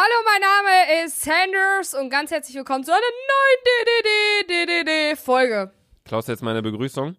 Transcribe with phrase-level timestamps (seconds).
[0.00, 3.00] Hallo, mein Name ist Sanders und ganz herzlich willkommen zu einer
[4.46, 5.72] neuen DDD-Folge.
[6.04, 7.16] Klaus, jetzt meine Begrüßung.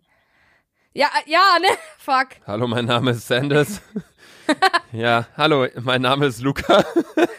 [0.94, 1.68] Ja, ja, ne?
[1.98, 2.38] Fuck.
[2.48, 3.82] Hallo, mein Name ist Sanders.
[4.94, 6.86] ja, hallo, mein Name ist Luca.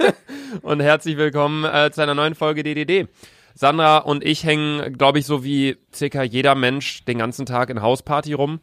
[0.60, 3.08] und herzlich willkommen äh, zu einer neuen Folge DDD.
[3.54, 7.80] Sandra und ich hängen, glaube ich, so wie circa jeder Mensch den ganzen Tag in
[7.80, 8.60] Hausparty rum.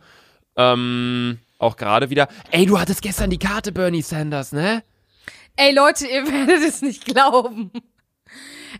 [0.55, 2.27] Ähm, auch gerade wieder.
[2.51, 4.83] Ey, du hattest gestern die Karte, Bernie Sanders, ne?
[5.57, 7.71] Ey, Leute, ihr werdet es nicht glauben.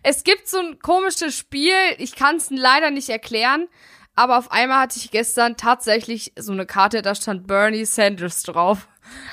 [0.02, 3.68] Es gibt so ein komisches Spiel, ich kann es leider nicht erklären,
[4.14, 8.88] aber auf einmal hatte ich gestern tatsächlich so eine Karte, da stand Bernie Sanders drauf.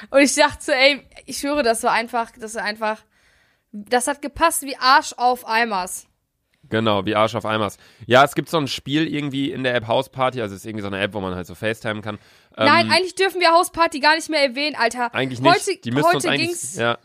[0.10, 3.04] Und ich dachte, ey, ich schwöre, das war einfach, das war einfach,
[3.72, 6.08] das hat gepasst wie Arsch auf Eimers.
[6.68, 7.78] Genau, wie Arsch auf Eimers.
[8.08, 10.82] Ja, es gibt so ein Spiel irgendwie in der App Hausparty, also es ist irgendwie
[10.82, 12.16] so eine App, wo man halt so FaceTime kann.
[12.58, 15.14] Ähm, Nein, eigentlich dürfen wir Hausparty gar nicht mehr erwähnen, Alter.
[15.14, 15.54] eigentlich nicht.
[15.54, 16.98] Heute, Die müssen heute uns eigentlich, ging's, ja.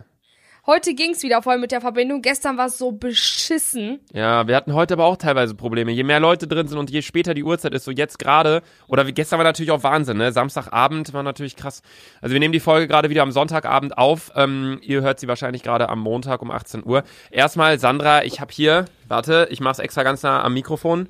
[0.71, 2.23] Heute ging's wieder voll mit der Verbindung.
[2.23, 3.99] Gestern war es so beschissen.
[4.13, 5.91] Ja, wir hatten heute aber auch teilweise Probleme.
[5.91, 9.07] Je mehr Leute drin sind und je später die Uhrzeit ist, so jetzt gerade, oder
[9.09, 10.31] wie gestern war natürlich auch Wahnsinn, ne?
[10.33, 11.83] Samstagabend war natürlich krass.
[12.21, 14.31] Also wir nehmen die Folge gerade wieder am Sonntagabend auf.
[14.37, 17.03] Ähm, ihr hört sie wahrscheinlich gerade am Montag um 18 Uhr.
[17.33, 21.09] Erstmal, Sandra, ich habe hier, warte, ich mach's extra ganz nah am Mikrofon.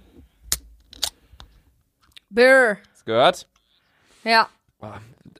[2.30, 2.78] Brr.
[2.92, 3.46] Hast gehört?
[4.24, 4.48] Ja.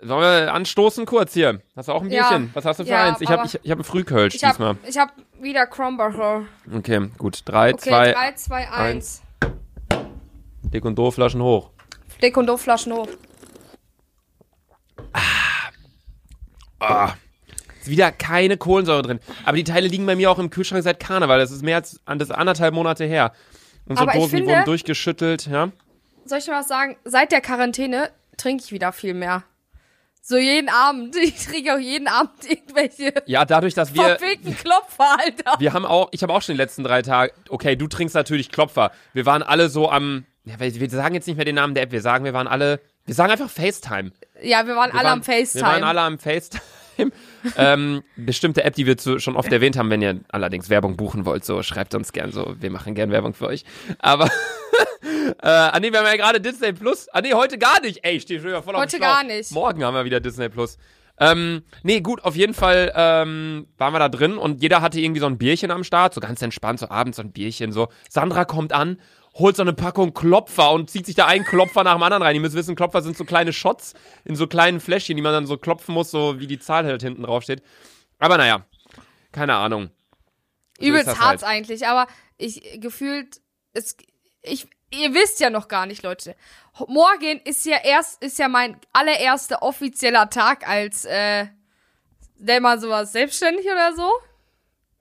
[0.03, 1.61] Sollen wir anstoßen kurz hier?
[1.77, 2.29] Hast du auch ein Ja.
[2.29, 2.51] Bierchen?
[2.55, 3.20] Was hast du für Ja, eins?
[3.20, 4.77] Ich habe ich, ich hab ein Frühkölsch Ich hab, diesmal.
[4.87, 6.42] ich hab wieder Krombacher.
[6.75, 7.42] Okay, gut.
[7.45, 9.23] Drei, Okay, zwei, 3, 2, 1.
[10.62, 11.70] dick und doof, Flaschen hoch.
[12.23, 13.09] Dick und doof Flaschen hoch.
[16.79, 17.12] Ah,
[17.81, 19.20] ist wieder keine Kohlensäure drin.
[19.45, 21.39] Aber die Teile liegen bei mir auch im Kühlschrank seit Karneval.
[21.39, 23.33] Das ist mehr als das ist anderthalb Monate her.
[23.89, 25.70] Aber ich Dosen, finde- wurden durchgeschüttelt, ja.
[26.25, 26.97] Soll ich dir was sagen?
[27.05, 29.42] Seit der Quarantäne trinke ich wieder viel mehr.
[30.23, 31.17] So jeden Abend.
[31.23, 34.03] Ich trinke auch jeden Abend irgendwelche Ja, dadurch, dass wir.
[34.03, 35.61] verfickten Klopfer, Alter.
[35.61, 38.51] Wir haben auch, ich habe auch schon die letzten drei Tage, okay, du trinkst natürlich
[38.51, 38.93] Klopfer.
[39.13, 41.85] Wir waren alle so am, ja, wir wir sagen jetzt nicht mehr den Namen der
[41.85, 44.13] App, wir sagen, wir waren alle, wir sagen einfach FaceTime.
[44.42, 45.63] Ja, wir waren Wir alle waren, am FaceTime.
[45.64, 46.63] Wir waren alle am FaceTime.
[47.57, 51.25] ähm, bestimmte App, die wir zu, schon oft erwähnt haben, wenn ihr allerdings Werbung buchen
[51.25, 53.64] wollt, so schreibt uns gern so, wir machen gern Werbung für euch.
[53.98, 54.30] Aber
[55.42, 57.08] äh, ah nee, wir haben ja gerade Disney Plus.
[57.11, 58.05] Ah nee, heute gar nicht.
[58.05, 59.51] Ey, ich stehe schon wieder voll auf Heute gar nicht.
[59.52, 60.79] Morgen haben wir wieder Disney Plus.
[61.18, 65.20] Ähm, nee, gut, auf jeden Fall ähm, waren wir da drin und jeder hatte irgendwie
[65.20, 67.89] so ein Bierchen am Start, so ganz entspannt, so abends so ein Bierchen, so.
[68.08, 68.98] Sandra kommt an,
[69.35, 72.35] holt so eine Packung Klopfer und zieht sich da einen Klopfer nach dem anderen rein.
[72.35, 73.92] Ihr müsst wissen, Klopfer sind so kleine Shots
[74.24, 77.02] in so kleinen Fläschchen, die man dann so klopfen muss, so wie die Zahl halt
[77.02, 77.62] hinten drauf steht.
[78.18, 78.64] Aber naja,
[79.30, 79.91] keine Ahnung.
[80.79, 81.45] So Übelst hart halt.
[81.45, 82.07] eigentlich, aber
[82.39, 83.42] ich gefühlt,
[83.74, 83.95] es,
[84.42, 86.34] ich, ihr wisst ja noch gar nicht, Leute.
[86.89, 91.46] Morgen ist ja erst, ist ja mein allererster offizieller Tag als, äh,
[92.39, 94.11] nennt man sowas selbstständig oder so?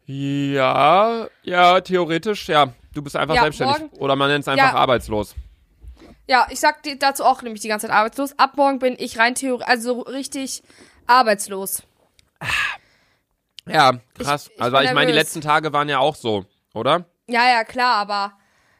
[0.05, 2.73] Ja, ja, theoretisch, ja.
[2.93, 3.79] Du bist einfach Ja, selbstständig.
[3.79, 4.75] morgen- Oder man nennt es einfach Ja.
[4.75, 5.35] arbeitslos.
[6.27, 8.37] Ja, ich sag dir dazu auch nämlich die ganze Zeit arbeitslos.
[8.37, 10.63] Ab morgen bin ich rein theoretisch, also richtig
[11.07, 11.83] arbeitslos.
[13.67, 14.47] Ja, krass.
[14.47, 17.05] Ich- ich also ich meine, die letzten Tage waren ja auch so, oder?
[17.27, 18.33] Ja, ja, klar, aber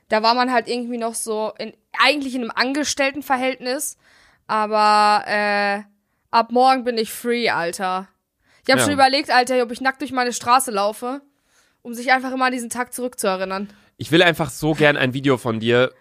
[0.10, 3.98] da war man halt irgendwie noch so in, eigentlich in einem Angestelltenverhältnis.
[4.48, 5.82] Aber, äh,
[6.32, 8.08] ab morgen bin ich free, Alter.
[8.66, 8.86] Ich habe Ja.
[8.86, 11.22] schon überlegt, Alter, ob ich nackt durch meine Straße laufe,
[11.82, 13.70] um sich einfach immer an diesen Tag zurückzuerinnern.
[13.98, 15.92] Ich will einfach so gern ein Video von dir,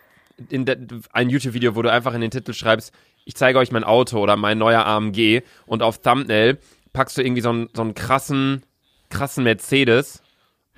[0.50, 0.78] in der,
[1.12, 2.92] ein YouTube-Video, wo du einfach in den Titel schreibst,
[3.24, 6.58] ich zeige euch mein Auto oder mein neuer AMG und auf Thumbnail
[6.92, 8.62] packst du irgendwie so einen, so einen krassen,
[9.10, 10.22] krassen Mercedes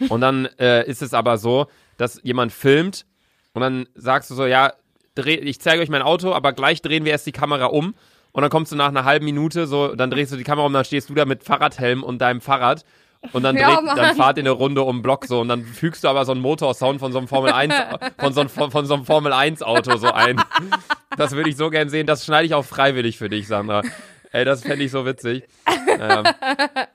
[0.09, 1.67] und dann äh, ist es aber so,
[1.99, 3.05] dass jemand filmt
[3.53, 4.73] und dann sagst du so, ja,
[5.15, 7.95] dreh, ich zeige euch mein Auto, aber gleich drehen wir erst die Kamera um
[8.33, 10.73] und dann kommst du nach einer halben Minute so, dann drehst du die Kamera um,
[10.73, 12.85] dann stehst du da mit Fahrradhelm und deinem Fahrrad
[13.33, 13.97] und dann, Ja, dreht, Mann.
[13.97, 16.33] dann fahrt ihr eine Runde um den Block so und dann fügst du aber so
[16.33, 17.75] einen Motorsound von so einem Formel 1
[18.19, 20.41] von so einem, von, so einem Formel 1 Auto so ein.
[21.17, 23.83] Das würde ich so gern sehen, das schneide ich auch freiwillig für dich, Sandra.
[24.33, 25.43] Ey, das fände ich so witzig.
[25.89, 26.23] Ähm,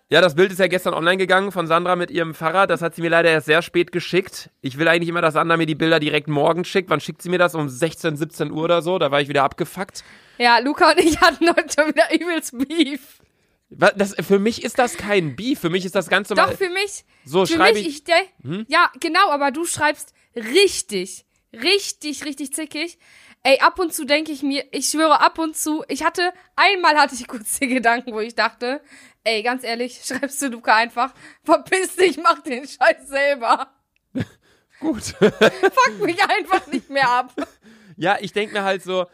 [0.10, 2.70] ja, das Bild ist ja gestern online gegangen von Sandra mit ihrem Fahrrad.
[2.70, 4.50] Das hat sie mir leider erst sehr spät geschickt.
[4.62, 6.90] Ich will eigentlich immer, dass Sandra mir die Bilder direkt morgen schickt.
[6.90, 7.56] Wann schickt sie mir das?
[7.56, 9.00] Um 16, 17 Uhr oder so?
[9.00, 10.04] Da war ich wieder abgefuckt.
[10.38, 13.20] Ja, Luca und ich hatten heute schon wieder übelst Beef.
[13.70, 15.60] Das, für mich ist das kein Beef.
[15.60, 16.56] Für mich ist das ganz Doch, normal.
[16.56, 17.04] für mich.
[17.26, 17.96] So für schreibe mich, ich.
[17.98, 22.98] ich de- Ja, genau, aber du schreibst richtig, richtig, richtig zickig.
[23.44, 26.96] Ey, ab und zu denke ich mir, ich schwöre, ab und zu, ich hatte, einmal
[26.98, 28.82] hatte ich kurz den Gedanken, wo ich dachte,
[29.26, 31.14] ey, ganz ehrlich, schreibst du Luca einfach,
[31.44, 33.68] verpiss dich, mach den Scheiß selber.
[34.80, 35.04] Gut.
[35.04, 37.34] Fuck mich einfach nicht mehr ab.
[37.98, 39.06] Ja, ich denke mir halt so,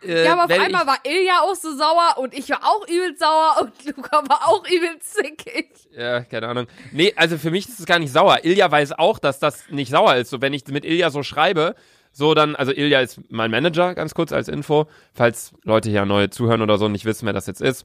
[0.00, 2.86] Äh, Ja, aber auf einmal ich, war Ilja auch so sauer und ich war auch
[2.86, 5.88] übel sauer und Luca war auch übel zickig.
[5.90, 6.68] Ja, keine Ahnung.
[6.92, 8.44] Nee, also für mich ist es gar nicht sauer.
[8.44, 10.30] Ilja weiß auch, dass das nicht sauer ist.
[10.30, 11.74] So, wenn ich mit Ilja so schreibe,
[12.12, 16.28] so dann, also Ilja ist mein Manager, ganz kurz als Info, falls Leute hier neu
[16.28, 17.84] zuhören oder so und nicht wissen, wer das jetzt ist.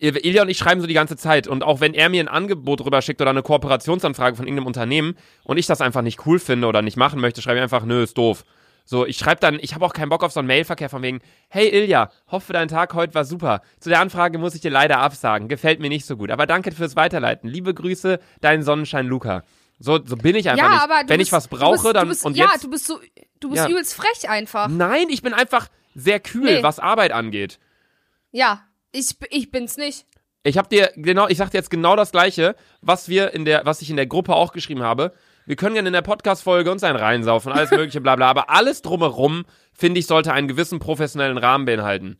[0.00, 2.28] Il- Ilja und ich schreiben so die ganze Zeit und auch wenn er mir ein
[2.28, 6.38] Angebot rüber schickt oder eine Kooperationsanfrage von irgendeinem Unternehmen und ich das einfach nicht cool
[6.38, 8.44] finde oder nicht machen möchte, schreibe ich einfach, nö, ist doof.
[8.84, 11.20] So, ich schreibe dann, ich habe auch keinen Bock auf so einen Mailverkehr von wegen,
[11.50, 13.60] hey Ilja, hoffe dein Tag heute war super.
[13.80, 16.72] Zu der Anfrage muss ich dir leider absagen, gefällt mir nicht so gut, aber danke
[16.72, 17.50] fürs Weiterleiten.
[17.50, 19.42] Liebe Grüße, dein Sonnenschein Luca.
[19.80, 20.82] So, so bin ich einfach ja, nicht.
[20.82, 22.64] aber du Wenn bist, ich was du brauche, bist, du dann bist, und ja, jetzt.
[22.64, 22.98] du bist so,
[23.40, 23.68] du bist Ja.
[23.68, 24.68] übelst frech einfach.
[24.68, 26.62] Nein, ich bin einfach sehr kühl, Nee.
[26.62, 27.58] was Arbeit angeht.
[28.30, 28.62] Ja,
[28.92, 30.06] ich, ich bin's nicht.
[30.44, 33.66] Ich habe dir genau, ich sag dir jetzt genau das gleiche, was wir in der,
[33.66, 35.12] was ich in der Gruppe auch geschrieben habe.
[35.46, 38.82] Wir können gerne in der Podcast-Folge uns einen reinsaufen, alles mögliche, bla bla, aber alles
[38.82, 42.18] drumherum, finde ich, sollte einen gewissen professionellen Rahmen beinhalten.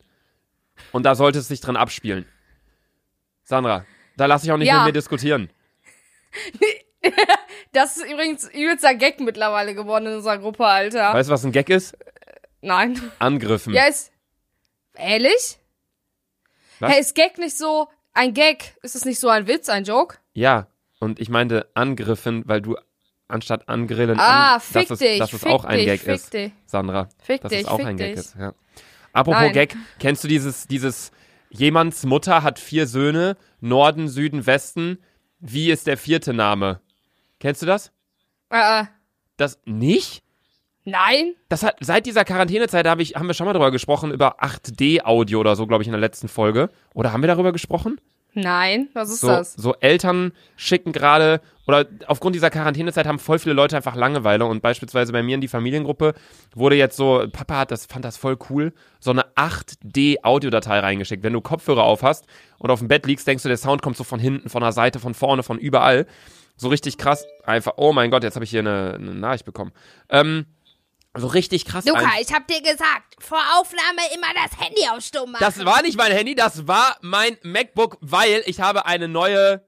[0.91, 2.25] Und da sollte es sich drin abspielen.
[3.43, 3.85] Sandra,
[4.17, 4.77] da lasse ich auch nicht Ja.
[4.79, 5.49] mit mir diskutieren.
[7.71, 11.13] Das ist übrigens übelster Gag mittlerweile geworden in unserer Gruppe, Alter.
[11.13, 11.95] Weißt du, was ein Gag ist?
[12.61, 12.99] Nein.
[13.19, 13.73] Angriffen.
[13.73, 14.11] Ja, ist.
[14.95, 15.58] Ehrlich?
[16.79, 16.91] Was?
[16.91, 18.75] Hey, ist Gag nicht so ein Gag?
[18.81, 20.17] Ist es nicht so ein Witz, ein Joke?
[20.33, 20.67] Ja,
[20.99, 22.75] und ich meinte angriffen, weil du
[23.27, 25.19] anstatt angrillen, Ah, an, fick dass es, dich.
[25.19, 26.51] dass es fick auch ein dich, Gag ist, Dich.
[26.65, 27.09] Sandra.
[27.21, 28.25] Fick dass dich, es auch ein Gag dich.
[28.25, 28.35] ist.
[28.39, 28.53] Ja.
[29.13, 29.53] Apropos Nein.
[29.53, 31.11] Gag, kennst du dieses, dieses,
[31.49, 34.99] jemands Mutter hat vier Söhne, Norden, Süden, Westen,
[35.39, 36.81] wie ist der vierte Name?
[37.39, 37.91] Kennst du das?
[38.51, 38.85] Äh, äh,
[39.37, 40.23] Das nicht?
[40.89, 41.33] Nein?
[41.49, 45.39] Das hat, seit dieser Quarantänezeit hab ich, haben wir schon mal darüber gesprochen, über 8D-Audio
[45.39, 46.69] oder so, glaube ich, in der letzten Folge.
[46.93, 47.99] Oder haben wir darüber gesprochen?
[48.33, 48.89] Nein?
[48.93, 49.53] Was ist So, das?
[49.53, 54.61] so Eltern schicken gerade, oder aufgrund dieser Quarantänezeit haben voll viele Leute einfach Langeweile und
[54.61, 56.13] beispielsweise bei mir in die Familiengruppe
[56.55, 61.23] wurde jetzt so, Papa hat das, fand das voll cool, so eine 8D-Audiodatei reingeschickt.
[61.23, 62.25] Wenn du Kopfhörer auf hast
[62.59, 64.71] und auf dem Bett liegst, denkst du, der Sound kommt so von hinten, von der
[64.71, 66.05] Seite, von vorne, von überall.
[66.55, 69.71] So richtig krass, einfach, oh mein Gott, jetzt habe ich hier eine, eine Nachricht bekommen.
[70.09, 70.45] Ähm,
[71.19, 71.85] so richtig krass.
[71.85, 75.41] Luca, ein- ich hab dir gesagt, vor Aufnahme immer das Handy auf Stumm machen.
[75.43, 79.63] Das war nicht mein Handy, das war mein MacBook, weil ich habe eine neue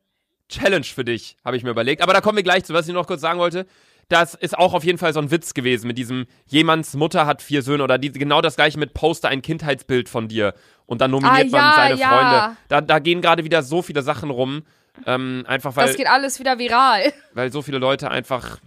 [0.50, 2.02] Challenge für dich, habe ich mir überlegt.
[2.02, 3.66] Aber da kommen wir gleich zu, was ich noch kurz sagen wollte.
[4.10, 7.42] Das ist auch auf jeden Fall so ein Witz gewesen mit diesem, jemands Mutter hat
[7.42, 10.54] vier Söhne oder die, genau das gleiche mit Poster ein Kindheitsbild von dir
[10.86, 12.10] und dann nominiert Ah, man ja, seine ja.
[12.10, 12.58] Freunde.
[12.68, 14.64] Da, da gehen gerade wieder so viele Sachen rum.
[15.06, 17.14] Ähm, einfach weil, das geht alles wieder viral.
[17.34, 18.58] weil so viele Leute einfach.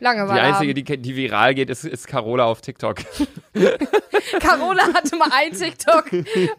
[0.00, 2.96] Langeweile Die einzige, die, die viral geht, ist, ist Carola auf TikTok.
[4.40, 6.10] Carola hatte mal ein TikTok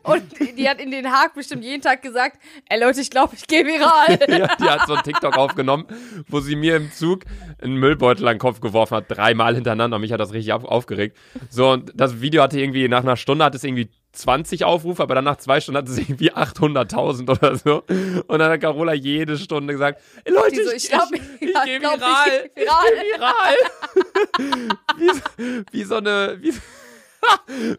[0.04, 0.24] und
[0.58, 2.38] die hat in Den Haag bestimmt jeden Tag gesagt,
[2.70, 4.20] ey Leute, ich glaube, ich gehe viral.
[4.40, 5.86] ja, die hat so ein TikTok aufgenommen,
[6.28, 7.22] wo sie mir im Zug
[7.62, 9.98] einen Müllbeutel an den Kopf geworfen hat, dreimal hintereinander.
[9.98, 11.18] Mich hat das richtig auf, aufgeregt.
[11.50, 15.16] So, und das Video hatte irgendwie, nach einer Stunde hat es irgendwie 20 Aufrufe, aber
[15.16, 17.84] dann nach zwei Stunden hat es irgendwie 800.000 oder so.
[18.28, 21.54] Und dann hat Carola jede Stunde gesagt, ey, Leute, so, ich, ich glaub, ich, ich-
[21.54, 22.50] ja, gehe glaub, ich viral.
[22.56, 22.86] geh viral.
[22.94, 24.78] Ich geh viral.
[24.98, 26.54] wie, so- wie so eine, wie,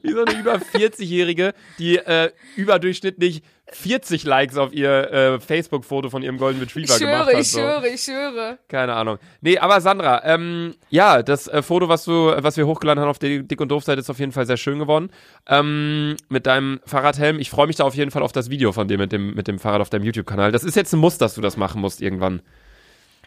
[0.02, 6.22] wie so eine über 40-Jährige, die äh, überdurchschnittlich 40 Likes auf ihr äh, Facebook-Foto von
[6.22, 7.40] ihrem Golden Retriever gemacht schwöre, hat.
[7.40, 7.58] ich so.
[7.58, 8.58] schwöre, ich schwöre.
[8.68, 9.18] Keine Ahnung.
[9.40, 13.18] Nee, aber Sandra, ähm, ja, das äh, Foto, was du, was wir hochgeladen haben auf
[13.18, 15.10] der Dick und Doof-Seite, ist auf jeden Fall sehr schön geworden.
[15.46, 17.38] Ähm, mit deinem Fahrradhelm.
[17.38, 19.48] Ich freue mich da auf jeden Fall auf das Video von dir mit dem, mit
[19.48, 20.52] dem Fahrrad auf deinem YouTube-Kanal.
[20.52, 22.42] Das ist jetzt ein Muss, dass du das machen musst irgendwann.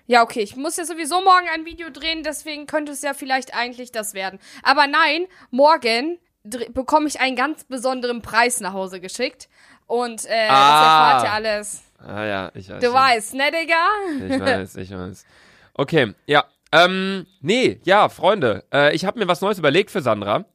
[0.07, 3.55] Ja, okay, ich muss ja sowieso morgen ein Video drehen, deswegen könnte es ja vielleicht
[3.55, 4.39] eigentlich das werden.
[4.63, 9.49] Aber nein, morgen bekomme ich einen ganz besonderen Preis nach Hause geschickt.
[9.87, 11.13] Und äh, Ah.
[11.13, 11.81] das erfahrt ihr alles.
[11.99, 12.79] Ah ja, ich weiß.
[12.81, 12.93] Du ja.
[12.93, 14.35] weißt, ne, Digga?
[14.35, 15.25] Ich weiß, ich weiß.
[15.73, 16.43] Okay, ja.
[16.71, 20.45] Ähm, nee, ja, Freunde, äh, ich habe mir was Neues überlegt für Sandra.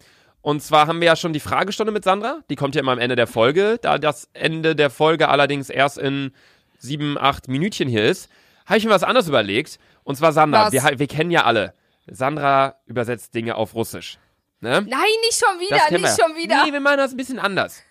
[0.43, 2.41] Und zwar haben wir ja schon die Fragestunde mit Sandra.
[2.51, 3.79] Die kommt ja immer am Ende der Folge.
[3.83, 6.33] Da das Ende der Folge allerdings erst in
[6.79, 8.31] sieben, acht Minütchen hier ist,
[8.71, 9.79] habe ich mir was anderes überlegt.
[10.05, 10.73] Und zwar Sandra.
[10.73, 11.75] Wir, wir kennen ja alle.
[12.07, 14.19] Sandra übersetzt Dinge auf Russisch.
[14.61, 14.83] Ne?
[14.83, 14.89] Nein,
[15.23, 16.25] nicht schon wieder, nicht wir.
[16.25, 16.65] schon wieder.
[16.65, 17.83] Nee, wir machen das ein bisschen anders.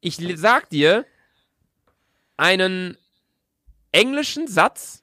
[0.00, 1.06] Ich sag dir
[2.36, 2.96] einen
[3.92, 5.02] englischen Satz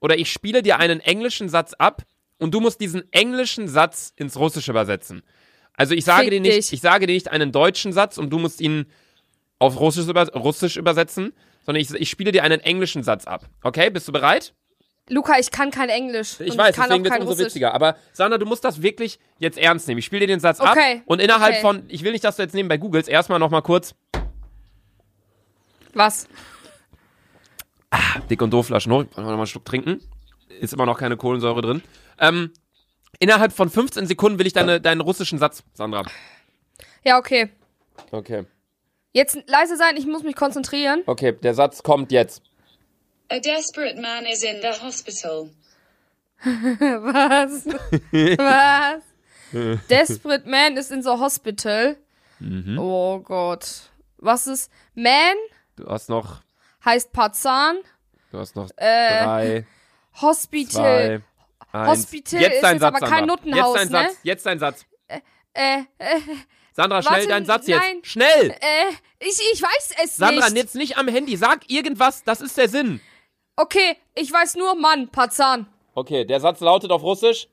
[0.00, 2.02] oder ich spiele dir einen englischen Satz ab
[2.38, 5.22] und du musst diesen englischen Satz ins Russische übersetzen.
[5.74, 6.72] Also ich sage Fick dir nicht, dich.
[6.72, 8.86] ich sage dir nicht einen deutschen Satz und du musst ihn
[9.58, 11.32] auf Russisch, über, Russisch übersetzen,
[11.68, 13.44] sondern ich, ich spiele dir einen englischen Satz ab.
[13.62, 14.54] Okay, bist du bereit?
[15.10, 16.40] Luca, ich kann kein Englisch.
[16.40, 17.46] Ich weiß, ich kann deswegen wird es umso Russisch.
[17.48, 17.74] witziger.
[17.74, 19.98] Aber Sandra, du musst das wirklich jetzt ernst nehmen.
[19.98, 21.60] Ich spiele dir den Satz ab Okay, und innerhalb okay.
[21.60, 23.94] von, ich will nicht, dass du jetzt nebenbei googelst, erstmal nochmal kurz
[25.92, 26.26] Was?
[28.30, 29.04] dick und doof Flaschen hoch.
[29.10, 30.00] Ich noch mal einen Schluck trinken.
[30.60, 31.82] Ist immer noch keine Kohlensäure drin.
[32.18, 32.50] Ähm,
[33.18, 36.06] innerhalb von 15 Sekunden will ich deine, deinen russischen Satz, Sandra.
[37.04, 37.50] Ja, okay.
[38.10, 38.46] Okay.
[39.12, 41.02] Jetzt leise sein, ich muss mich konzentrieren.
[41.06, 42.42] Okay, der Satz kommt jetzt.
[43.30, 45.50] A desperate man is in the hospital.
[46.44, 47.66] Was?
[48.38, 49.02] Was?
[49.88, 51.96] Desperate Man ist in the hospital.
[52.38, 52.78] Mhm.
[52.78, 53.66] Oh Gott.
[54.18, 55.34] Was ist Man?
[55.76, 56.42] Du hast noch,
[56.84, 57.78] Heißt Pazan.
[58.30, 59.66] du hast noch Äh, drei,
[60.20, 61.22] Hospital.
[61.72, 61.86] zwei.
[61.86, 63.26] Hospital jetzt ist dein jetzt Satz, aber kein Sandra.
[63.26, 64.08] Nuttenhaus, Jetzt dein ne?
[64.08, 64.86] Satz, jetzt dein Satz.
[65.08, 65.20] Äh,
[65.54, 65.82] äh,
[66.78, 67.80] Sandra, schnell deinen Satz jetzt.
[67.80, 68.04] Nein.
[68.04, 68.50] Schnell!
[68.50, 70.44] Äh, ich, ich weiß es Sandra, nicht.
[70.44, 71.36] Sandra, jetzt nicht am Handy.
[71.36, 73.00] Sag irgendwas, das ist der Sinn.
[73.56, 75.66] Okay, ich weiß nur Mann, Pazan.
[75.94, 77.48] Okay, der Satz lautet auf Russisch.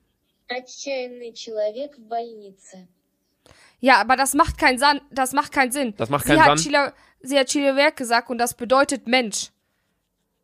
[3.79, 5.01] Ja, aber das macht keinen Sinn.
[5.10, 5.96] Das macht keinen Sinn.
[5.98, 6.72] Das macht keinen sie Sinn.
[6.72, 9.50] Chila, sie hat Chilewerk gesagt und das bedeutet Mensch.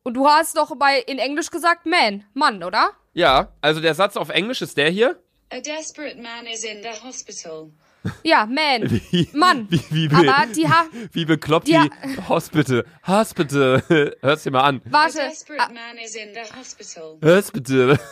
[0.02, 2.94] Und du hast doch bei in Englisch gesagt Man, Mann, oder?
[3.14, 5.22] Ja, also der Satz auf Englisch ist der hier.
[5.52, 7.70] A desperate man is in the hospital.
[8.23, 8.89] Ja, Man.
[9.11, 9.67] Wie, Mann.
[9.69, 12.85] Wie, wie, be- Aber die ha wie bekloppt die die, ha- Hospital.
[13.07, 13.83] Hospital.
[14.21, 14.81] Hör's dir mal an.
[14.89, 15.19] A warte.
[15.19, 17.19] desperate man is in the hospital.
[17.25, 17.99] Hospital.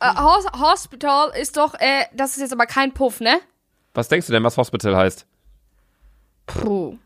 [0.00, 3.38] Äh, Hos Hospital ist doch, äh, das ist jetzt aber kein Puff, ne?
[3.94, 5.26] Was denkst du denn, was Hospital heißt?
[6.46, 6.98] Puh.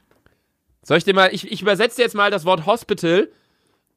[0.82, 3.30] Soll ich dir mal, ich, ich übersetze jetzt mal das Wort Hospital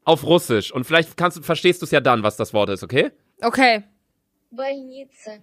[0.04, 2.84] auf Russisch und vielleicht kannst du, verstehst du es ja dann, was das Wort ist,
[2.84, 3.12] okay?
[3.42, 3.84] Okay.
[4.52, 5.40] Больница.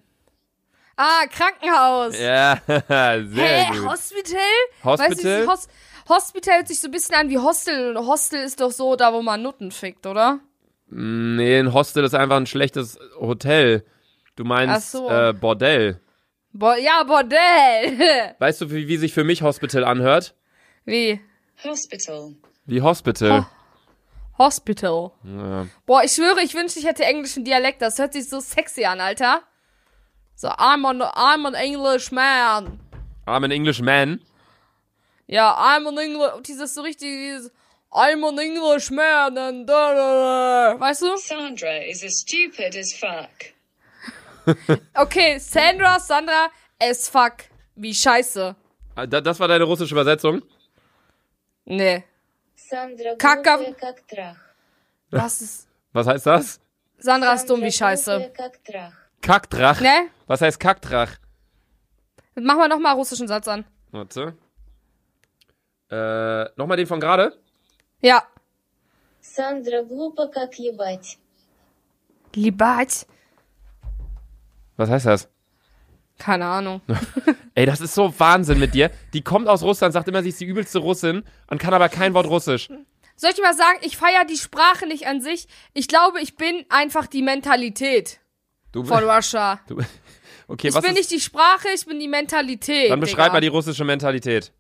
[1.01, 2.19] Ah, Krankenhaus.
[2.19, 3.89] Ja, sehr Hä, gut.
[3.89, 4.41] Hospital?
[4.83, 5.09] Hospital?
[5.15, 5.67] Weißt du, Hos
[6.09, 7.95] Hospital hört sich so ein bisschen an wie Hostel.
[7.95, 10.39] Und Hostel ist doch so da, wo man Nutten fickt, oder?
[10.87, 13.85] Nee, ein Hostel ist einfach ein schlechtes Hotel.
[14.35, 15.09] Du meinst Ach so.
[15.09, 16.01] äh, Bordell.
[16.51, 18.35] Bo ja, Bordell.
[18.39, 20.35] Weißt du, wie, wie sich für mich Hospital anhört?
[20.83, 21.21] wie?
[21.63, 22.33] Hospital.
[22.65, 23.45] Wie Hospital.
[24.37, 25.11] Hospital.
[25.23, 25.67] Ja.
[25.85, 27.81] Boah, ich schwöre, ich wünschte, ich hätte englischen Dialekt.
[27.81, 29.43] Das hört sich so sexy an, Alter.
[30.39, 32.79] So, I'm an, I'm an English man.
[33.27, 34.21] I'm an English man?
[35.27, 37.51] Ja, I'm an English, dieses so richtig, dieses,
[37.91, 40.79] I'm an English man and da, da, da.
[40.79, 41.17] Weißt du?
[41.17, 43.51] Sandra is as stupid as fuck.
[44.95, 47.43] okay, Sandra, Sandra, as fuck.
[47.75, 48.55] Wie scheiße.
[48.95, 50.41] Ah, das war deine russische Übersetzung?
[51.65, 52.05] Nee.
[52.55, 53.59] Sandra Kaka.
[55.11, 55.67] Was ist.
[55.91, 56.61] Was heißt das?
[56.97, 58.31] Sandra ist dumm wie scheiße.
[58.33, 58.93] Kackdrach.
[59.19, 59.81] Kackdrach?
[59.81, 60.11] Ne?
[60.28, 61.12] Was heißt Kackdrach?
[62.34, 63.64] Mach mal nochmal russischen Satz an.
[63.90, 64.36] Warte.
[65.90, 67.36] Äh, nochmal den von gerade?
[68.00, 68.22] Ja.
[69.20, 71.18] Sandra глупо, как ебать.
[72.34, 73.06] Libat?
[74.76, 75.28] Was heißt das?
[76.18, 76.80] Keine Ahnung.
[77.54, 78.90] Ey, das ist so Wahnsinn mit dir.
[79.12, 82.14] Die kommt aus Russland, sagt immer, sie ist die übelste Russin und kann aber kein
[82.14, 82.68] Wort Russisch.
[83.16, 85.46] Soll ich dir mal sagen, ich feiere die Sprache nicht an sich.
[85.72, 88.18] Ich glaube, ich bin einfach die Mentalität
[88.72, 89.60] Du, von Russia.
[89.68, 89.76] du,
[90.49, 92.91] okay, Ich was bin nicht die Sprache, ich bin die Mentalität.
[92.91, 93.33] dann beschreib Digga.
[93.33, 94.51] mal die russische Mentalität.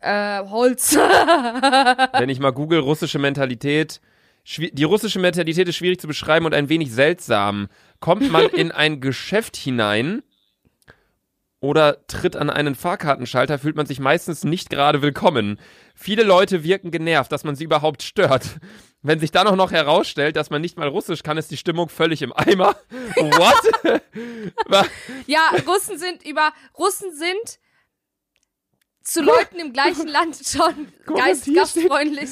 [0.00, 0.94] Äh, Holz.
[2.12, 4.00] Wenn ich mal google, russische Mentalität.
[4.46, 7.68] Die russische Mentalität ist schwierig zu beschreiben und ein wenig seltsam.
[8.00, 10.22] Kommt man in ein Geschäft hinein
[11.58, 15.58] oder tritt an einen Fahrkartenschalter, fühlt man sich meistens nicht gerade willkommen.
[15.94, 18.58] Viele Leute wirken genervt, dass man sie überhaupt stört.
[19.02, 21.88] Wenn sich dann auch noch herausstellt, dass man nicht mal Russisch kann, ist die Stimmung
[21.88, 22.76] völlig im Eimer.
[23.16, 24.00] What?
[25.26, 26.52] Ja, Russen sind über.
[26.76, 27.60] Russen sind
[29.06, 32.30] zu Leuten im gleichen Land schon Guck, geist, gastfreundlich.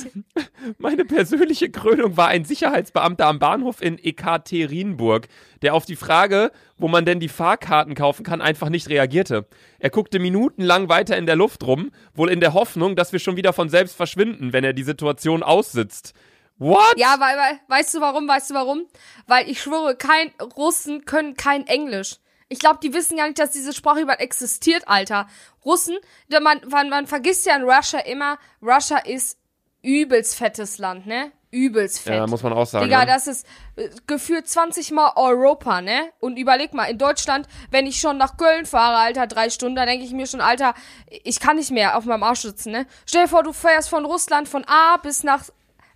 [0.79, 5.29] Meine persönliche Krönung war ein Sicherheitsbeamter am Bahnhof in Ekaterinburg,
[5.63, 9.47] der auf die Frage, wo man denn die Fahrkarten kaufen kann, einfach nicht reagierte.
[9.79, 13.37] Er guckte minutenlang weiter in der Luft rum, wohl in der Hoffnung, dass wir schon
[13.37, 16.13] wieder von selbst verschwinden, wenn er die Situation aussitzt.
[16.59, 16.95] What?
[16.97, 18.29] Ja, weil, weil, weißt du warum?
[18.29, 18.87] Weißt du warum?
[19.27, 22.19] Weil ich schwöre, kein Russen können kein Englisch.
[22.49, 25.27] Ich glaube, die wissen gar nicht, dass diese Sprache überhaupt existiert, Alter.
[25.65, 25.97] Russen,
[26.29, 29.39] man, man, man vergisst ja in Russia immer, Russia ist
[29.83, 31.33] übelst fettes Land, ne?
[31.51, 32.15] Übelst fett.
[32.15, 32.85] Ja, muss man auch sagen.
[32.85, 33.07] Digga, ne?
[33.07, 33.47] das ist
[33.77, 36.11] äh, gefühlt 20 Mal Europa, ne?
[36.19, 39.87] Und überleg mal, in Deutschland, wenn ich schon nach Köln fahre, Alter, drei Stunden, da
[39.87, 40.75] denke ich mir schon, Alter,
[41.23, 42.87] ich kann nicht mehr auf meinem Arsch sitzen, ne?
[43.07, 45.45] Stell dir vor, du fährst von Russland von A bis nach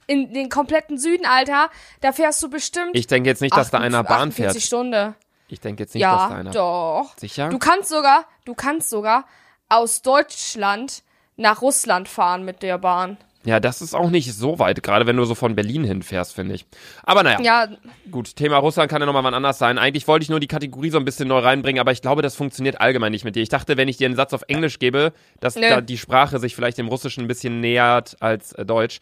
[0.08, 3.78] in den kompletten Süden, Alter, da fährst du bestimmt ich denke jetzt nicht, dass da
[3.78, 4.62] einer Bahn 48 fährt.
[4.64, 5.14] Stunden.
[5.46, 6.50] Ich denke jetzt nicht, dass da Ja, einer.
[6.50, 7.16] doch.
[7.16, 7.48] Sicher?
[7.50, 9.24] Du kannst sogar, du kannst sogar
[9.68, 11.02] aus Deutschland
[11.36, 13.16] nach Russland fahren mit der Bahn.
[13.44, 16.56] Ja, das ist auch nicht so weit, gerade wenn du so von Berlin hinfährst, finde
[16.56, 16.66] ich.
[17.04, 17.68] Aber naja, Ja,
[18.10, 19.78] gut, Thema Russland kann ja nochmal wann anders sein.
[19.78, 22.34] Eigentlich wollte ich nur die Kategorie so ein bisschen neu reinbringen, aber ich glaube, das
[22.34, 23.42] funktioniert allgemein nicht mit dir.
[23.42, 26.56] Ich dachte, wenn ich dir einen Satz auf Englisch gebe, dass da die Sprache sich
[26.56, 28.98] vielleicht dem Russischen ein bisschen nähert als äh, Deutsch.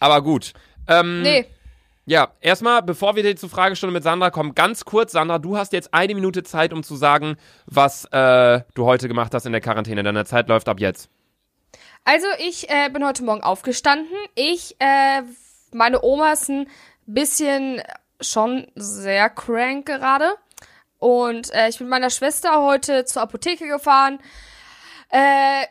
[0.00, 0.52] Aber gut.
[0.88, 1.46] Ähm, nee.
[2.06, 5.94] Ja, erstmal, bevor wir zur Fragestunde mit Sandra kommen, ganz kurz, Sandra, du hast jetzt
[5.94, 10.02] eine Minute Zeit, um zu sagen, was äh, du heute gemacht hast in der Quarantäne.
[10.02, 11.08] Deine Zeit läuft ab jetzt.
[12.04, 14.16] Also ich äh, bin heute Morgen aufgestanden.
[14.34, 15.22] Ich, äh,
[15.72, 16.68] meine Oma ist ein
[17.06, 17.80] bisschen
[18.20, 20.32] schon sehr crank gerade.
[20.98, 24.18] Und äh, ich bin mit meiner Schwester heute zur Apotheke gefahren.
[25.10, 25.66] Äh,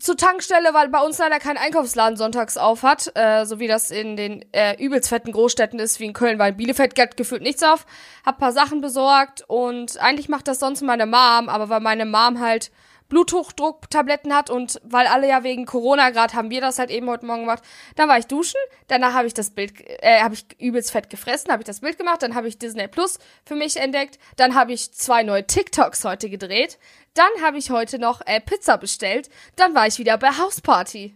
[0.00, 3.90] zur Tankstelle, weil bei uns leider kein Einkaufsladen sonntags auf hat, äh, so wie das
[3.90, 7.42] in den äh, übelst fetten Großstädten ist, wie in Köln, weil in Bielefeld geht gefühlt
[7.42, 7.86] nichts auf.
[8.26, 12.40] Hab paar Sachen besorgt und eigentlich macht das sonst meine Mom, aber weil meine Mom
[12.40, 12.72] halt
[13.08, 17.26] Bluthochdrucktabletten hat und weil alle ja wegen Corona gerade haben wir das halt eben heute
[17.26, 17.62] Morgen gemacht.
[17.96, 18.58] Dann war ich duschen,
[18.88, 21.98] danach habe ich das Bild, äh, habe ich übelst fett gefressen, habe ich das Bild
[21.98, 26.04] gemacht, dann habe ich Disney Plus für mich entdeckt, dann habe ich zwei neue TikToks
[26.04, 26.78] heute gedreht,
[27.14, 31.14] dann habe ich heute noch äh, Pizza bestellt, dann war ich wieder bei Hausparty.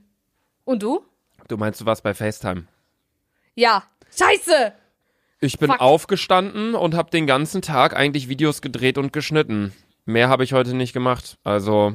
[0.64, 1.04] Und du?
[1.48, 2.64] Du meinst, du warst bei FaceTime?
[3.54, 3.84] Ja.
[4.16, 4.72] Scheiße!
[5.40, 5.80] Ich bin Fuck.
[5.80, 9.72] aufgestanden und habe den ganzen Tag eigentlich Videos gedreht und geschnitten.
[10.04, 11.38] Mehr habe ich heute nicht gemacht.
[11.44, 11.94] Also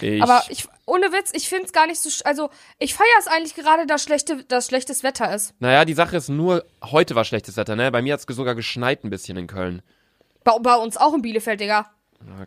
[0.00, 0.22] ich.
[0.22, 3.54] Aber ich, ohne Witz, ich find's gar nicht so, sch- also ich feiere es eigentlich
[3.54, 5.54] gerade, dass schlechte, dass schlechtes Wetter ist.
[5.60, 7.90] naja, die Sache ist nur, heute war schlechtes Wetter, ne?
[7.90, 9.82] Bei mir hat's sogar geschneit ein bisschen in Köln.
[10.44, 11.90] Bei, bei uns auch in Bielefeld, Digga.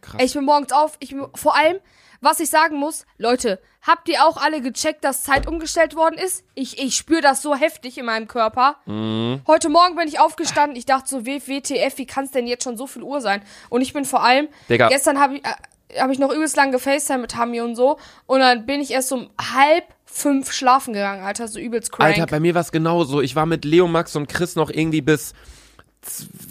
[0.01, 0.21] Krass.
[0.23, 0.95] Ich bin morgens auf.
[0.99, 1.77] Ich, bin- vor allem,
[2.21, 6.43] was ich sagen muss, Leute, habt ihr auch alle gecheckt, dass Zeit umgestellt worden ist?
[6.55, 8.77] Ich, ich spüre das so heftig in meinem Körper.
[8.85, 9.41] Mhm.
[9.47, 10.75] Heute Morgen bin ich aufgestanden.
[10.77, 13.41] Ich dachte so, WTF, wie kann es denn jetzt schon so viel Uhr sein?
[13.69, 14.87] Und ich bin vor allem, Digga.
[14.89, 17.97] gestern habe ich, äh, hab ich noch übelst lang gefacetime mit Hami und so.
[18.27, 21.47] Und dann bin ich erst um halb fünf schlafen gegangen, Alter.
[21.47, 22.11] So übelst crank.
[22.13, 23.21] Alter, bei mir war's genauso.
[23.21, 25.33] Ich war mit Leo, Max und Chris noch irgendwie bis,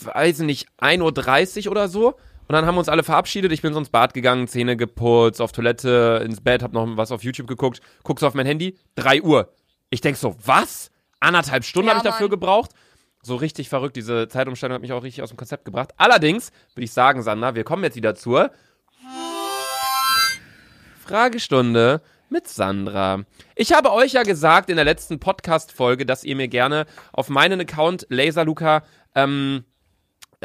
[0.03, 2.15] weiß ich nicht, 1.30 Uhr oder so.
[2.51, 3.53] Und dann haben wir uns alle verabschiedet.
[3.53, 7.13] Ich bin so ins Bad gegangen, Zähne geputzt, auf Toilette, ins Bett, hab noch was
[7.13, 7.81] auf YouTube geguckt.
[8.03, 9.53] Guckst auf mein Handy, 3 Uhr.
[9.89, 10.91] Ich denk so, was?
[11.21, 12.31] Anderthalb Stunden Ja, habe ich dafür Mann.
[12.33, 12.73] gebraucht.
[13.23, 13.95] So richtig verrückt.
[13.95, 15.91] Diese Zeitumstellung hat mich auch richtig aus dem Konzept gebracht.
[15.97, 18.51] Allerdings würde ich sagen, Sandra, wir kommen jetzt wieder zur
[21.05, 23.23] Fragestunde mit Sandra.
[23.55, 27.61] Ich habe euch ja gesagt in der letzten Podcast-Folge, dass ihr mir gerne auf meinen
[27.61, 28.83] Account Laserluca
[29.15, 29.70] ähm, äh,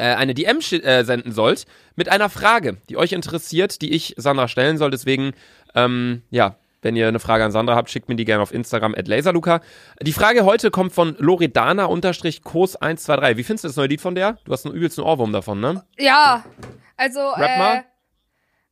[0.02, 4.78] eine DM äh, senden sollt mit einer Frage, die euch interessiert, die ich Sandra stellen
[4.78, 4.90] soll.
[4.90, 5.34] Deswegen,
[5.74, 8.94] ähm, ja, wenn ihr eine Frage an Sandra habt, schickt mir die gerne auf Instagram
[8.94, 9.60] at laserluca.
[10.02, 13.36] Die Frage heute kommt von Loredana-Kos123.
[13.36, 14.38] Wie findest du das neue Lied von der?
[14.44, 15.84] Du hast einen übelsten Ohrwurm davon, ne?
[15.98, 16.44] Ja,
[16.96, 17.84] also, Rap äh, mal.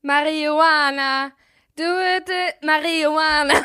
[0.02, 1.32] Marihuana,
[1.76, 3.54] do it, it, Marihuana.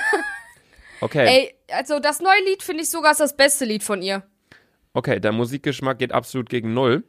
[1.02, 1.26] Okay.
[1.26, 4.24] Ey, also das neue Lied finde ich sogar ist das beste Lied von ihr.
[4.94, 7.04] Okay, der Musikgeschmack geht absolut gegen Null.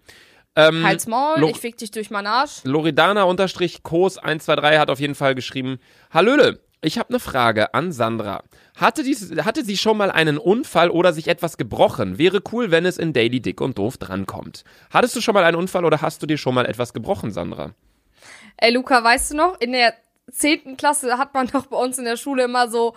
[0.56, 2.60] Ähm, Halt's Maul, Lo- ich fick dich durch meinen Arsch.
[2.64, 5.78] Loredana-Kos123 hat auf jeden Fall geschrieben,
[6.12, 8.42] Hallöle, ich habe eine Frage an Sandra.
[8.76, 12.16] Hatte, dies, hatte sie schon mal einen Unfall oder sich etwas gebrochen?
[12.18, 14.64] Wäre cool, wenn es in Daily Dick und Doof drankommt.
[14.90, 17.74] Hattest du schon mal einen Unfall oder hast du dir schon mal etwas gebrochen, Sandra?
[18.56, 19.94] Ey, Luca, weißt du noch, in der
[20.30, 22.94] zehnten Klasse hat man doch bei uns in der Schule immer so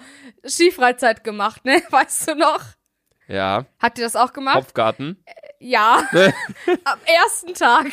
[0.47, 1.81] Skifreizeit gemacht, ne?
[1.89, 2.61] Weißt du noch?
[3.33, 4.55] Ja, Habt ihr das auch gemacht?
[4.55, 5.23] Kopfgarten.
[5.59, 6.07] Ja.
[6.11, 7.87] Am ersten Tag.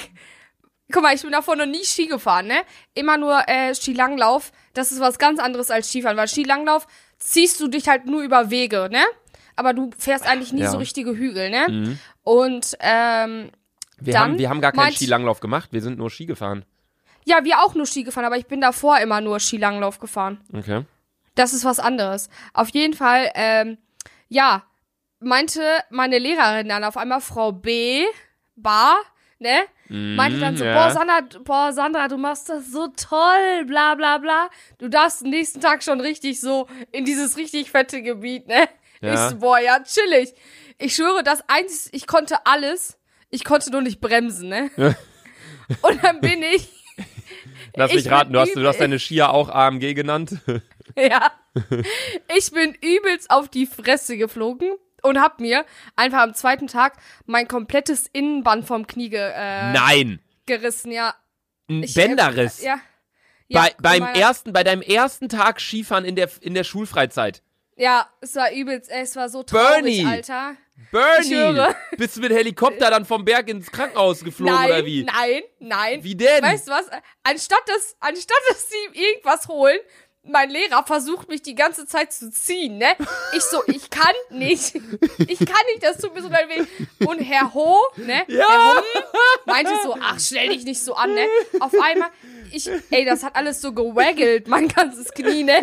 [0.92, 2.62] Guck mal, ich bin davor noch nie Ski gefahren, ne?
[2.94, 4.52] Immer nur äh, Skilanglauf.
[4.74, 6.86] Das ist was ganz anderes als Skifahren, weil Skilanglauf
[7.18, 9.02] ziehst du dich halt nur über Wege, ne?
[9.56, 10.68] Aber du fährst eigentlich nie Ja.
[10.68, 10.72] Mhm.
[10.72, 11.96] so richtige Hügel, ne?
[12.22, 13.50] Und ähm,
[13.98, 16.64] Wir, Dann haben, wir haben gar keinen Skilanglauf gemacht, wir sind nur Ski gefahren.
[17.24, 20.40] ja, wir auch nur Ski gefahren, aber ich bin davor immer nur Skilanglauf gefahren.
[20.52, 20.84] Okay.
[21.36, 22.28] Das ist was anderes.
[22.52, 23.78] Auf jeden Fall, ähm,
[24.28, 24.64] ja,
[25.20, 28.04] meinte meine Lehrerin dann auf einmal Frau B,
[28.56, 28.96] Bar,
[29.38, 29.60] ne?
[29.88, 30.74] Meinte dann so, ja.
[30.74, 34.48] boah, Sandra, boah, Sandra, du machst das so toll, bla, bla, bla.
[34.78, 38.68] Du darfst den nächsten Tag schon richtig so in dieses richtig fette Gebiet, ne?
[39.00, 39.14] Ja.
[39.14, 40.32] Ich so, boah, ja, chillig.
[40.78, 42.98] Ich schwöre, das eins, ich konnte alles.
[43.30, 44.70] Ich konnte nur nicht bremsen, ne?
[45.82, 46.68] Und dann bin ich,
[47.76, 50.36] Lass Ich mich raten, du hast, du hast deine Skier auch AMG genannt.
[50.98, 51.30] Ja.
[52.36, 55.64] Ich bin übelst auf die Fresse geflogen und hab mir
[55.96, 60.20] einfach am zweiten Tag mein komplettes Innenband vom Knie ge äh, Nein!
[60.46, 61.14] gerissen, ja.
[61.68, 62.60] Ein Ich, Bänderriss.
[62.60, 62.80] Äh, ja.
[63.48, 63.60] ja.
[63.62, 67.42] Bei, beim meiner- ersten, bei deinem ersten Tag Skifahren in der, in der Schulfreizeit.
[67.76, 70.04] Ja, es war übelst, ey, es war so traurig, Bernie!
[70.04, 70.56] Alter.
[70.92, 71.74] Bernie!
[71.96, 75.04] Bist du mit Helikopter dann vom Berg ins Krankenhaus geflogen nein, oder wie?
[75.04, 76.04] nein, nein.
[76.04, 76.42] Wie denn?
[76.42, 76.90] Weißt du was?
[77.22, 79.78] Anstatt dass, anstatt dass sie irgendwas holen,
[80.22, 82.94] mein Lehrer versucht mich die ganze Zeit zu ziehen, ne?
[83.34, 84.74] Ich so, ich kann nicht.
[84.74, 87.06] Ich kann nicht, das tut mir so leid weh.
[87.06, 88.24] Und Herr Ho, ne?
[88.28, 88.48] Ja.
[88.48, 88.82] Herr Ho,
[89.46, 91.26] meinte so, ach, stell dich nicht so an, ne?
[91.60, 92.10] Auf einmal,
[92.52, 95.60] ich, ey, das hat alles so gewaggelt, mein ganzes Knie, ne?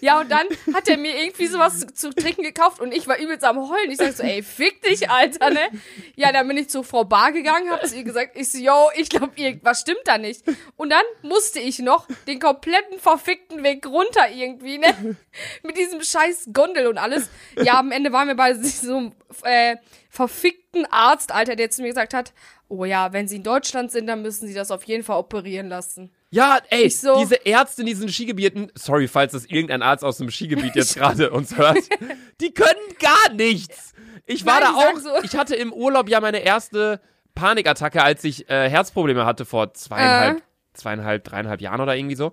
[0.00, 3.18] Ja, und dann hat er mir irgendwie sowas zu, zu trinken gekauft und ich war
[3.18, 3.90] übelst am Heulen.
[3.90, 5.68] Ich sag so, ey, fick dich, Alter, ne?
[6.16, 8.90] Ja, dann bin ich zu Frau Bar gegangen, hab zu ihr gesagt, ich so, yo,
[8.96, 10.42] ich glaube, irgendwas stimmt da nicht.
[10.76, 15.16] Und dann musste ich noch den kompletten verfickten Weg runter irgendwie, ne?
[15.62, 17.28] Mit diesem scheiß Gondel und alles.
[17.62, 19.76] Ja, am Ende waren wir bei so einem äh,
[20.10, 22.32] verfickten Arzt, Alter, der zu mir gesagt hat,
[22.68, 25.68] oh ja, wenn sie in Deutschland sind, dann müssen sie das auf jeden Fall operieren
[25.68, 26.10] lassen.
[26.30, 30.18] Ja, ey, Ich so- diese Ärzte in diesen Skigebieten, sorry, falls das irgendein Arzt aus
[30.18, 31.78] dem Skigebiet jetzt gerade uns hört,
[32.40, 33.92] die können gar nichts.
[34.26, 37.00] Ich war Nein, da auch, so- ich hatte im Urlaub ja meine erste
[37.34, 40.42] Panikattacke, als ich äh, Herzprobleme hatte vor zweieinhalb, Äh.
[40.74, 42.32] zweieinhalb, dreieinhalb Jahren oder irgendwie so.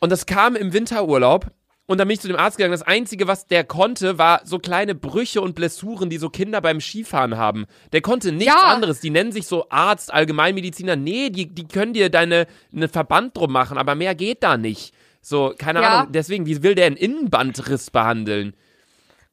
[0.00, 1.46] Und das kam im Winterurlaub.
[1.86, 2.72] Und dann bin ich zu dem Arzt gegangen.
[2.72, 6.80] Das Einzige, was der konnte, war so kleine Brüche und Blessuren, die so Kinder beim
[6.80, 7.66] Skifahren haben.
[7.92, 8.68] Der konnte nichts Ja.
[8.72, 9.00] anderes.
[9.00, 10.96] Die nennen sich so Arzt, Allgemeinmediziner.
[10.96, 14.94] Nee, die, die können dir deine einen Verband drum machen, aber mehr geht da nicht.
[15.20, 15.98] So, keine Ja.
[16.00, 16.12] Ahnung.
[16.12, 18.54] Deswegen, wie will der einen Innenbandriss behandeln?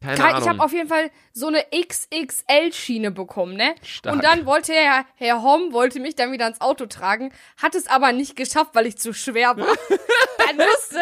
[0.02, 0.42] Keine Ahnung.
[0.42, 3.76] ich habe auf jeden Fall so eine XXL-Schiene bekommen, ne?
[3.84, 4.16] Stark.
[4.16, 7.88] Und dann wollte Herr, Herr Homm wollte mich dann wieder ins Auto tragen, hat es
[7.88, 9.68] aber nicht geschafft, weil ich zu schwer war.
[10.38, 11.02] dann musste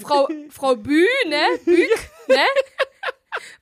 [0.02, 1.42] Frau, Frau Bü, ne?
[1.64, 2.44] Bück, ne?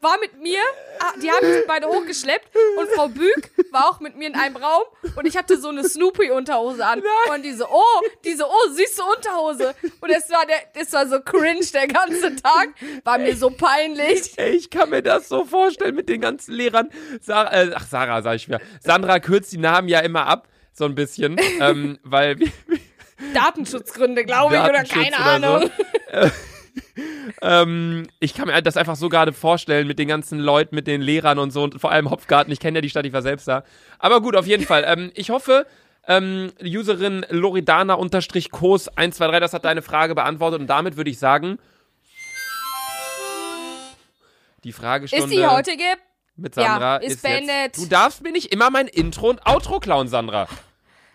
[0.00, 0.58] War mit mir,
[0.98, 4.56] ah, die haben mich beide hochgeschleppt und Frau Bück war auch mit mir in einem
[4.56, 4.82] Raum
[5.16, 7.02] und ich hatte so eine Snoopy-Unterhose an.
[7.32, 9.74] Und diese, oh, diese, oh, süße Unterhose.
[10.00, 12.70] Und es war der, es war so cringe der ganze Tag.
[13.04, 14.32] War mir so peinlich.
[14.36, 16.90] Ey, ich kann mir das so vorstellen mit den ganzen Lehrern.
[17.20, 18.60] Sarah, äh, ach, Sarah, sag ich wieder.
[18.80, 22.36] Sandra kürzt die Namen ja immer ab, so ein bisschen, ähm, weil
[23.34, 26.30] Datenschutzgründe, glaube ich, oder keine oder so.
[27.40, 31.00] Ähm, ich kann mir das einfach so gerade vorstellen mit den ganzen Leuten, mit den
[31.02, 32.52] Lehrern und so und vor allem Hopfgarten.
[32.52, 33.64] Ich kenne ja die Stadt, ich war selbst da.
[33.98, 34.84] Aber gut, auf jeden Fall.
[34.86, 35.66] Ähm, ich hoffe,
[36.06, 41.58] ähm, Userin Loredana-Kos123, das hat deine Frage beantwortet und damit würde ich sagen,
[44.64, 45.84] die Fragestunde Ist die heutige?
[46.36, 47.54] mit Sandra Ja, ist ist, beendet.
[47.64, 47.78] jetzt.
[47.78, 50.48] Du darfst mir nicht immer mein Intro und Outro klauen, Sandra.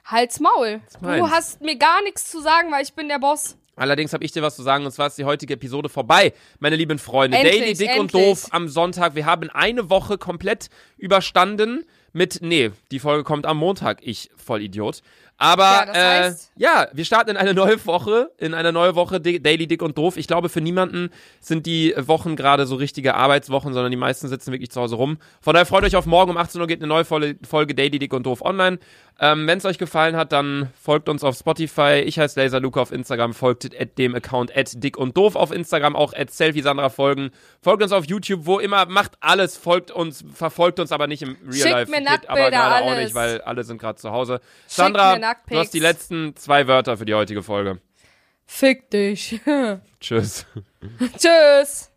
[0.06, 0.82] Halt's Maul.
[1.02, 3.58] Du hast mir gar nichts zu sagen, weil ich bin der Boss.
[3.77, 6.75] Allerdings habe ich dir was zu sagen und zwar ist die heutige Episode vorbei, meine
[6.75, 7.37] lieben Freunde.
[7.37, 8.23] Endlich, Daily Dick und endlich.
[8.23, 9.15] Doof am Sonntag.
[9.15, 15.01] Wir haben eine Woche komplett überstanden mit, nee, die Folge kommt am Montag, ich Vollidiot.
[15.38, 19.21] Aber Ja, äh, heißt- ja, wir starten in eine neue Woche, in eine neue Woche
[19.21, 20.17] Daily Dick und Doof.
[20.17, 24.52] Ich glaube, für niemanden sind die Wochen gerade so richtige Arbeitswochen, sondern die meisten sitzen
[24.52, 25.17] wirklich zu Hause rum.
[25.41, 28.13] Von daher freut euch auf morgen um 18 Uhr geht eine neue Folge, Daily Dick
[28.13, 28.80] und Doof online.
[29.19, 32.04] Ähm, Wenn es euch gefallen hat, dann folgt uns auf Spotify.
[32.06, 35.95] Ich heiße Laser Luca auf Instagram, folgt dem Account at dick und doof auf Instagram,
[35.95, 37.32] auch at Selfie Sandra folgen.
[37.60, 41.36] Folgt uns auf YouTube, wo immer, macht alles, folgt uns, verfolgt uns aber nicht im
[41.45, 41.91] Real Schickt Life.
[41.91, 43.04] mir Geht aber Nacktbilder, gerade auch alles.
[43.06, 44.39] nicht, weil alle sind gerade zu Hause.
[44.67, 45.53] Sandra, Nacktpics.
[45.53, 47.79] du hast die letzten zwei Wörter für die heutige Folge.
[48.45, 49.41] Fick dich.
[49.99, 50.45] Tschüss.
[51.17, 51.91] Tschüss.